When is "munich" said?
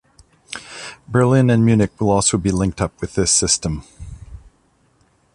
1.63-1.91